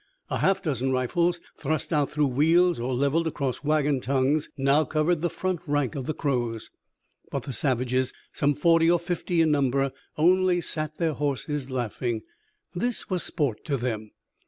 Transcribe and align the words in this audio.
A 0.31 0.39
half 0.39 0.63
dozen 0.63 0.91
rifles, 0.91 1.39
thrust 1.59 1.93
out 1.93 2.09
through 2.09 2.25
wheels 2.25 2.79
or 2.79 2.95
leveled 2.95 3.27
across 3.27 3.63
wagon 3.63 3.99
togues, 4.01 4.49
now 4.57 4.83
covered 4.83 5.21
the 5.21 5.29
front 5.29 5.59
rank 5.67 5.93
of 5.93 6.07
the 6.07 6.13
Crows; 6.15 6.71
but 7.29 7.43
the 7.43 7.53
savages, 7.53 8.11
some 8.33 8.55
forty 8.55 8.89
or 8.89 8.97
fifty 8.97 9.41
in 9.41 9.51
number, 9.51 9.91
only 10.17 10.59
sat 10.59 10.97
their 10.97 11.13
horses 11.13 11.69
laughing. 11.69 12.23
This 12.73 13.11
was 13.11 13.21
sport 13.21 13.63
to 13.65 13.77
them. 13.77 14.09